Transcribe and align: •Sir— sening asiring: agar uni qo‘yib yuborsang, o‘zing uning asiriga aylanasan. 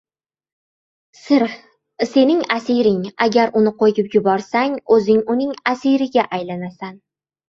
•Sir— 1.25 1.43
sening 2.13 2.39
asiring: 2.55 3.03
agar 3.25 3.53
uni 3.61 3.73
qo‘yib 3.81 4.09
yuborsang, 4.15 4.79
o‘zing 4.97 5.21
uning 5.35 5.53
asiriga 5.73 6.25
aylanasan. 6.39 6.97